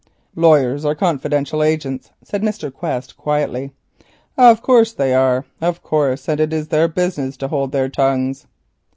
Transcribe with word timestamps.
"Lawyers 0.35 0.83
are 0.83 0.95
confidential 0.95 1.61
agents," 1.61 2.09
said 2.23 2.41
Mr. 2.41 2.73
Quest 2.73 3.15
quietly. 3.17 3.69
"Of 4.35 4.63
course 4.63 4.93
they 4.93 5.13
are. 5.13 5.45
Of 5.61 5.83
course, 5.83 6.27
and 6.27 6.39
it 6.39 6.51
is 6.51 6.69
their 6.69 6.87
business 6.87 7.37
to 7.37 7.49
hold 7.49 7.71
their 7.71 7.87
tongues. 7.87 8.47